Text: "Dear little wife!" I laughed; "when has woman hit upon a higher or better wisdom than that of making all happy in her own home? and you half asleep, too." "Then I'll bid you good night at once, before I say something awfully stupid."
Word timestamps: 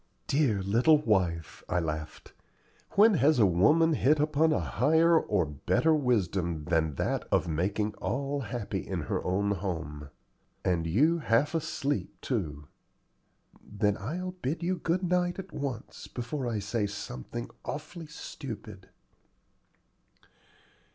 "Dear 0.25 0.63
little 0.63 0.97
wife!" 0.97 1.61
I 1.69 1.79
laughed; 1.79 2.33
"when 2.93 3.13
has 3.13 3.39
woman 3.39 3.93
hit 3.93 4.19
upon 4.19 4.51
a 4.51 4.59
higher 4.59 5.15
or 5.19 5.45
better 5.45 5.93
wisdom 5.93 6.63
than 6.65 6.95
that 6.95 7.27
of 7.31 7.47
making 7.47 7.93
all 7.99 8.39
happy 8.39 8.79
in 8.79 9.01
her 9.01 9.23
own 9.23 9.51
home? 9.51 10.09
and 10.65 10.87
you 10.87 11.19
half 11.19 11.53
asleep, 11.53 12.19
too." 12.19 12.65
"Then 13.63 13.95
I'll 13.95 14.31
bid 14.31 14.63
you 14.63 14.77
good 14.79 15.03
night 15.03 15.37
at 15.37 15.53
once, 15.53 16.07
before 16.07 16.47
I 16.47 16.57
say 16.57 16.87
something 16.87 17.51
awfully 17.63 18.07
stupid." 18.07 18.89